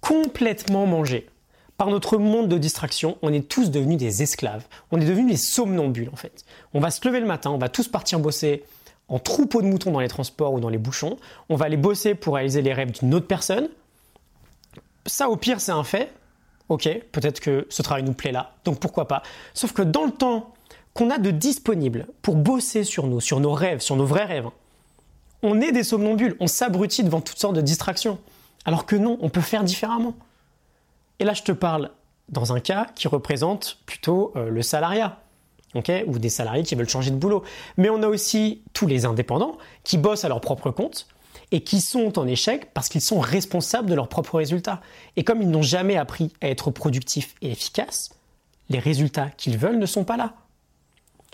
complètement 0.00 0.86
manger 0.86 1.28
par 1.76 1.88
notre 1.88 2.18
monde 2.18 2.48
de 2.48 2.58
distraction, 2.58 3.18
on 3.22 3.32
est 3.32 3.48
tous 3.48 3.70
devenus 3.70 3.98
des 3.98 4.22
esclaves. 4.22 4.64
On 4.92 5.00
est 5.00 5.04
devenus 5.04 5.32
des 5.32 5.36
somnambules 5.36 6.10
en 6.12 6.16
fait. 6.16 6.44
On 6.72 6.78
va 6.78 6.90
se 6.90 7.06
lever 7.06 7.18
le 7.18 7.26
matin, 7.26 7.50
on 7.50 7.58
va 7.58 7.68
tous 7.68 7.88
partir 7.88 8.20
bosser 8.20 8.62
en 9.08 9.18
troupeau 9.18 9.62
de 9.62 9.66
moutons 9.66 9.90
dans 9.90 10.00
les 10.00 10.08
transports 10.08 10.52
ou 10.52 10.60
dans 10.60 10.68
les 10.68 10.78
bouchons. 10.78 11.16
On 11.48 11.56
va 11.56 11.66
aller 11.66 11.76
bosser 11.76 12.14
pour 12.14 12.34
réaliser 12.34 12.62
les 12.62 12.72
rêves 12.72 12.92
d'une 12.92 13.14
autre 13.14 13.26
personne. 13.26 13.68
Ça 15.06 15.28
au 15.28 15.36
pire 15.36 15.60
c'est 15.60 15.72
un 15.72 15.84
fait. 15.84 16.12
Ok, 16.68 16.88
peut-être 17.12 17.40
que 17.40 17.66
ce 17.68 17.82
travail 17.82 18.04
nous 18.04 18.14
plaît 18.14 18.32
là, 18.32 18.54
donc 18.64 18.80
pourquoi 18.80 19.06
pas. 19.06 19.22
Sauf 19.52 19.72
que 19.72 19.82
dans 19.82 20.04
le 20.04 20.12
temps 20.12 20.54
qu'on 20.94 21.10
a 21.10 21.18
de 21.18 21.30
disponible 21.30 22.06
pour 22.22 22.36
bosser 22.36 22.84
sur 22.84 23.06
nous, 23.06 23.20
sur 23.20 23.40
nos 23.40 23.52
rêves, 23.52 23.80
sur 23.80 23.96
nos 23.96 24.06
vrais 24.06 24.24
rêves, 24.24 24.48
on 25.42 25.60
est 25.60 25.72
des 25.72 25.84
somnambules, 25.84 26.36
on 26.40 26.46
s'abrutit 26.46 27.04
devant 27.04 27.20
toutes 27.20 27.38
sortes 27.38 27.54
de 27.54 27.60
distractions. 27.60 28.18
Alors 28.64 28.86
que 28.86 28.96
non, 28.96 29.18
on 29.20 29.28
peut 29.28 29.42
faire 29.42 29.62
différemment. 29.62 30.14
Et 31.18 31.24
là, 31.24 31.34
je 31.34 31.42
te 31.42 31.52
parle 31.52 31.90
dans 32.30 32.54
un 32.54 32.60
cas 32.60 32.86
qui 32.94 33.08
représente 33.08 33.78
plutôt 33.84 34.32
euh, 34.36 34.48
le 34.48 34.62
salariat. 34.62 35.18
Ou 35.74 36.18
des 36.18 36.28
salariés 36.28 36.62
qui 36.62 36.74
veulent 36.74 36.88
changer 36.88 37.10
de 37.10 37.16
boulot. 37.16 37.42
Mais 37.76 37.90
on 37.90 38.02
a 38.02 38.08
aussi 38.08 38.62
tous 38.72 38.86
les 38.86 39.04
indépendants 39.04 39.58
qui 39.82 39.98
bossent 39.98 40.24
à 40.24 40.28
leur 40.28 40.40
propre 40.40 40.70
compte 40.70 41.06
et 41.50 41.62
qui 41.62 41.80
sont 41.80 42.18
en 42.18 42.26
échec 42.26 42.72
parce 42.72 42.88
qu'ils 42.88 43.00
sont 43.00 43.20
responsables 43.20 43.88
de 43.88 43.94
leurs 43.94 44.08
propres 44.08 44.38
résultats. 44.38 44.80
Et 45.16 45.24
comme 45.24 45.42
ils 45.42 45.50
n'ont 45.50 45.62
jamais 45.62 45.96
appris 45.96 46.32
à 46.40 46.48
être 46.48 46.70
productifs 46.70 47.34
et 47.42 47.50
efficaces, 47.50 48.10
les 48.68 48.78
résultats 48.78 49.30
qu'ils 49.30 49.58
veulent 49.58 49.78
ne 49.78 49.86
sont 49.86 50.04
pas 50.04 50.16
là. 50.16 50.34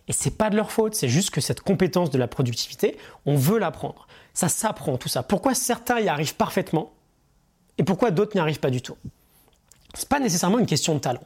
Et 0.09 0.13
c'est 0.13 0.37
pas 0.37 0.51
de 0.51 0.57
leur 0.57 0.73
faute, 0.73 0.95
c'est 0.95 1.09
juste 1.09 1.31
que 1.31 1.41
cette 1.41 1.61
compétence 1.61 2.11
de 2.11 2.19
la 2.19 2.27
productivité, 2.27 2.97
on 3.27 3.37
veut 3.37 3.59
l'apprendre. 3.59 4.09
Ça 4.35 4.49
s'apprend 4.49 4.97
tout 4.97 5.09
ça. 5.09 5.23
Pourquoi 5.23 5.55
certains 5.55 6.01
y 6.01 6.09
arrivent 6.09 6.35
parfaitement 6.35 6.93
et 7.79 7.85
pourquoi 7.85 8.11
d'autres 8.11 8.35
n'y 8.35 8.41
arrivent 8.41 8.61
pas 8.61 8.71
du 8.71 8.83
tout? 8.83 8.97
C'est 9.95 10.09
pas 10.09 10.21
nécessairement 10.21 10.59
une 10.59 10.67
question 10.67 10.95
de 10.95 10.99
talent. 10.99 11.23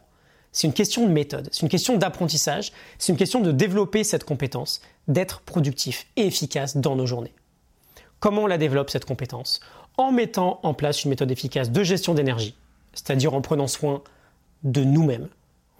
C'est 0.54 0.68
une 0.68 0.72
question 0.72 1.04
de 1.04 1.10
méthode, 1.10 1.48
c'est 1.50 1.62
une 1.62 1.68
question 1.68 1.98
d'apprentissage, 1.98 2.70
c'est 2.98 3.10
une 3.10 3.18
question 3.18 3.40
de 3.40 3.50
développer 3.50 4.04
cette 4.04 4.22
compétence, 4.22 4.80
d'être 5.08 5.40
productif 5.40 6.06
et 6.14 6.26
efficace 6.26 6.76
dans 6.76 6.94
nos 6.94 7.06
journées. 7.06 7.34
Comment 8.20 8.42
on 8.42 8.46
la 8.46 8.56
développe 8.56 8.88
cette 8.88 9.04
compétence? 9.04 9.58
En 9.96 10.12
mettant 10.12 10.60
en 10.62 10.72
place 10.72 11.02
une 11.02 11.10
méthode 11.10 11.32
efficace 11.32 11.72
de 11.72 11.82
gestion 11.82 12.14
d'énergie, 12.14 12.54
c'est-à-dire 12.92 13.34
en 13.34 13.40
prenant 13.40 13.66
soin 13.66 14.02
de 14.62 14.84
nous-mêmes, 14.84 15.28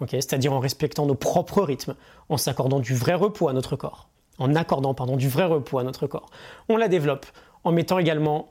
c'est-à-dire 0.09 0.51
en 0.51 0.59
respectant 0.59 1.05
nos 1.05 1.15
propres 1.15 1.61
rythmes, 1.63 1.95
en 2.27 2.35
s'accordant 2.35 2.81
du 2.81 2.95
vrai 2.95 3.13
repos 3.13 3.47
à 3.47 3.53
notre 3.53 3.77
corps, 3.77 4.09
en 4.39 4.55
accordant 4.55 4.93
du 5.15 5.29
vrai 5.29 5.45
repos 5.45 5.79
à 5.79 5.83
notre 5.83 6.05
corps. 6.05 6.29
On 6.67 6.75
la 6.75 6.89
développe 6.89 7.25
en 7.63 7.71
mettant 7.71 7.97
également 7.97 8.49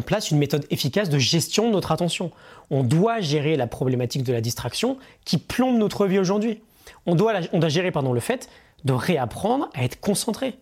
place 0.00 0.30
une 0.30 0.38
méthode 0.38 0.66
efficace 0.70 1.08
de 1.08 1.18
gestion 1.18 1.68
de 1.68 1.72
notre 1.72 1.92
attention. 1.92 2.30
On 2.70 2.82
doit 2.82 3.20
gérer 3.20 3.56
la 3.56 3.66
problématique 3.66 4.22
de 4.22 4.32
la 4.32 4.40
distraction 4.40 4.98
qui 5.24 5.38
plombe 5.38 5.78
notre 5.78 6.06
vie 6.06 6.18
aujourd'hui. 6.18 6.60
On 7.06 7.14
doit, 7.14 7.40
gérer 7.68 7.90
le 7.90 8.20
fait 8.20 8.48
de 8.84 8.92
réapprendre 8.92 9.68
à 9.74 9.84
être 9.84 10.00
concentré. 10.00 10.58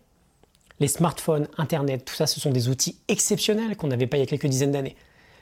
Les 0.81 0.89
smartphones, 0.89 1.49
Internet, 1.59 2.05
tout 2.05 2.15
ça, 2.15 2.27
ce 2.27 2.41
sont 2.41 2.51
des 2.51 2.69
outils 2.69 2.97
exceptionnels 3.09 3.77
qu'on 3.77 3.89
n'avait 3.89 4.07
pas 4.07 4.17
il 4.17 4.21
y 4.21 4.23
a 4.25 4.27
quelques 4.27 4.47
dizaines 4.47 4.73
d'années. 4.73 4.97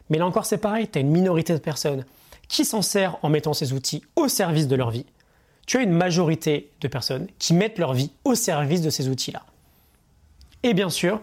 Mais 0.08 0.18
là 0.18 0.26
encore, 0.26 0.44
c'est 0.44 0.58
pareil, 0.58 0.88
tu 0.88 0.98
as 0.98 1.00
une 1.00 1.10
minorité 1.10 1.52
de 1.52 1.58
personnes 1.58 2.04
qui 2.48 2.64
s'en 2.64 2.82
sert 2.82 3.16
en 3.22 3.28
mettant 3.28 3.54
ces 3.54 3.72
outils 3.72 4.02
au 4.16 4.28
service 4.28 4.66
de 4.66 4.76
leur 4.76 4.90
vie. 4.90 5.06
Tu 5.66 5.78
as 5.78 5.82
une 5.82 5.92
majorité 5.92 6.70
de 6.80 6.88
personnes 6.88 7.28
qui 7.38 7.54
mettent 7.54 7.78
leur 7.78 7.94
vie 7.94 8.10
au 8.24 8.34
service 8.34 8.82
de 8.82 8.90
ces 8.90 9.08
outils-là. 9.08 9.44
Et 10.62 10.74
bien 10.74 10.90
sûr, 10.90 11.20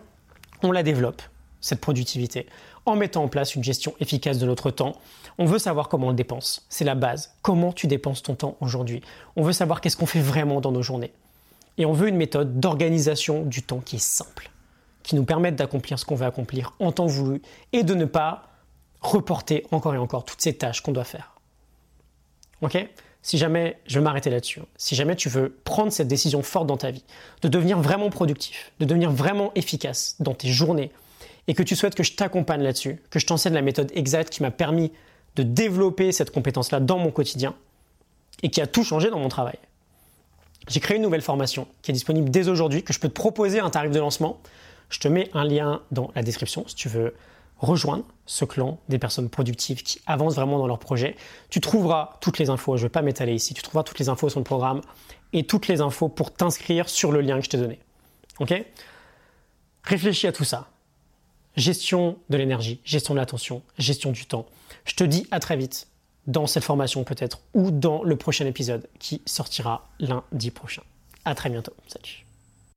on 0.64 0.72
la 0.72 0.84
développe, 0.84 1.22
cette 1.62 1.82
productivité, 1.82 2.48
en 2.86 2.96
mettant 2.96 3.24
en 3.24 3.28
place 3.28 3.56
une 3.56 3.64
gestion 3.64 3.94
efficace 4.00 4.38
de 4.38 4.46
notre 4.46 4.72
temps. 4.72 4.94
On 5.38 5.46
veut 5.46 5.60
savoir 5.60 5.90
comment 5.90 6.08
on 6.08 6.12
le 6.12 6.16
dépense. 6.16 6.66
C'est 6.70 6.86
la 6.86 6.96
base. 6.96 7.34
Comment 7.42 7.74
tu 7.74 7.88
dépenses 7.88 8.24
ton 8.24 8.36
temps 8.36 8.58
aujourd'hui? 8.62 9.02
On 9.36 9.44
veut 9.44 9.54
savoir 9.54 9.82
qu'est-ce 9.82 9.98
qu'on 9.98 10.06
fait 10.06 10.22
vraiment 10.22 10.62
dans 10.62 10.72
nos 10.72 10.82
journées. 10.82 11.12
Et 11.78 11.86
on 11.86 11.94
veut 11.94 12.08
une 12.08 12.16
méthode 12.16 12.60
d'organisation 12.60 13.44
du 13.44 13.62
temps 13.62 13.80
qui 13.80 13.98
est 13.98 14.04
simple, 14.04 14.50
qui 15.04 15.16
nous 15.16 15.26
permette 15.26 15.56
d'accomplir 15.56 16.00
ce 16.00 16.06
qu'on 16.06 16.16
veut 16.16 16.26
accomplir 16.26 16.74
en 16.80 16.92
temps 16.92 17.06
voulu 17.06 17.42
et 17.74 17.84
de 17.84 17.94
ne 17.94 18.06
pas 18.06 18.48
reporter 19.02 19.66
encore 19.72 19.94
et 19.94 20.00
encore 20.00 20.26
toutes 20.26 20.42
ces 20.42 20.56
tâches 20.56 20.82
qu'on 20.82 20.92
doit 20.92 21.04
faire. 21.04 21.34
Ok? 22.62 22.88
Si 23.22 23.38
jamais, 23.38 23.78
je 23.86 24.00
vais 24.00 24.04
m'arrêter 24.04 24.30
là-dessus, 24.30 24.62
si 24.78 24.96
jamais 24.96 25.16
tu 25.16 25.28
veux 25.28 25.58
prendre 25.66 25.92
cette 25.92 26.08
décision 26.08 26.42
forte 26.42 26.66
dans 26.66 26.78
ta 26.78 26.92
vie, 26.92 27.04
de 27.42 27.50
devenir 27.50 27.80
vraiment 27.80 28.10
productif, 28.10 28.72
de 28.80 28.86
devenir 28.86 29.12
vraiment 29.12 29.52
efficace 29.54 30.16
dans 30.20 30.34
tes 30.34 30.48
journées, 30.48 30.92
et 31.48 31.54
que 31.54 31.64
tu 31.64 31.76
souhaites 31.76 31.96
que 31.96 32.04
je 32.04 32.14
t'accompagne 32.14 32.62
là-dessus, 32.62 33.02
que 33.10 33.20
je 33.20 33.26
t'enseigne 33.26 33.54
la 33.54 33.62
méthode 33.62 33.92
exacte 33.96 34.32
qui 34.32 34.44
m'a 34.44 34.52
permis 34.52 34.92
de 35.36 35.44
développer 35.44 36.12
cette 36.12 36.32
compétence-là 36.32 36.80
dans 36.80 36.98
mon 36.98 37.12
quotidien, 37.12 37.56
et 38.44 38.50
qui 38.50 38.62
a 38.62 38.68
tout 38.68 38.84
changé 38.84 39.10
dans 39.10 39.20
mon 39.20 39.30
travail. 39.30 39.58
J'ai 40.68 40.80
créé 40.80 40.98
une 40.98 41.04
nouvelle 41.04 41.22
formation 41.22 41.68
qui 41.82 41.92
est 41.92 41.94
disponible 41.94 42.30
dès 42.30 42.50
aujourd'hui, 42.50 42.84
que 42.84 42.94
je 42.94 43.00
peux 43.00 43.08
te 43.08 43.14
proposer 43.14 43.60
un 43.60 43.70
tarif 43.70 43.92
de 43.92 44.00
lancement. 44.00 44.40
Je 44.90 45.00
te 45.00 45.08
mets 45.08 45.30
un 45.34 45.44
lien 45.44 45.82
dans 45.92 46.12
la 46.16 46.24
description 46.24 46.66
si 46.68 46.76
tu 46.76 46.90
veux 46.90 47.16
rejoindre 47.60 48.04
ce 48.26 48.46
clan 48.46 48.78
des 48.90 49.00
personnes 49.00 49.30
productives 49.30 49.82
qui 49.82 50.00
avancent 50.06 50.36
vraiment 50.36 50.60
dans 50.60 50.68
leur 50.68 50.80
projet. 50.80 51.16
Tu 51.50 51.62
trouveras 51.62 52.18
toutes 52.22 52.38
les 52.38 52.50
infos, 52.50 52.78
je 52.78 52.84
ne 52.84 52.86
vais 52.88 52.92
pas 52.92 53.02
m'étaler 53.02 53.34
ici, 53.34 53.54
tu 53.54 53.62
trouveras 53.62 53.84
toutes 53.84 54.00
les 54.00 54.10
infos 54.10 54.30
sur 54.30 54.40
le 54.40 54.44
programme 54.44 54.82
et 55.34 55.44
toutes 55.44 55.68
les 55.68 55.82
infos 55.82 56.10
pour 56.10 56.32
t'inscrire 56.34 56.90
sur 56.90 57.12
le 57.12 57.22
lien 57.22 57.38
que 57.38 57.46
je 57.46 57.50
t'ai 57.50 57.58
donné. 57.58 57.80
Ok? 58.40 58.54
Réfléchis 59.84 60.28
à 60.28 60.32
tout 60.32 60.44
ça. 60.44 60.68
Gestion 61.58 62.18
de 62.30 62.38
l'énergie, 62.38 62.80
gestion 62.86 63.16
de 63.16 63.20
l'attention, 63.20 63.64
gestion 63.78 64.12
du 64.12 64.26
temps. 64.26 64.46
Je 64.86 64.94
te 64.94 65.04
dis 65.04 65.28
à 65.32 65.40
très 65.40 65.58
vite 65.58 65.88
dans 66.28 66.46
cette 66.46 66.64
formation 66.64 67.04
peut-être 67.04 67.42
ou 67.54 67.72
dans 67.72 68.04
le 68.04 68.16
prochain 68.16 68.46
épisode 68.46 68.88
qui 69.00 69.22
sortira 69.26 69.90
lundi 70.00 70.52
prochain. 70.52 70.84
À 71.26 71.34
très 71.36 71.50
bientôt. 71.50 71.74
Salut. 71.88 72.27